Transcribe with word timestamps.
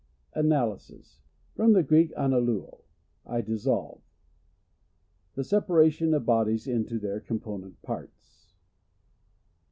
Analysis.— 0.33 1.19
From 1.55 1.73
the 1.73 1.83
Greek, 1.83 2.11
anaJun, 2.15 2.81
I 3.23 3.41
dissolve. 3.41 4.01
The 5.35 5.43
separation 5.43 6.15
of 6.15 6.25
bodies 6.25 6.65
into 6.65 6.97
their 6.97 7.19
component 7.19 7.79
parts. 7.83 8.55